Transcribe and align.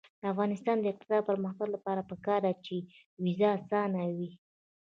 د 0.21 0.23
افغانستان 0.33 0.77
د 0.79 0.85
اقتصادي 0.91 1.27
پرمختګ 1.29 1.67
لپاره 1.75 2.07
پکار 2.09 2.39
ده 2.45 2.53
چې 2.65 2.75
ویزه 3.23 3.49
اسانه 3.57 4.01
وي. 4.15 4.31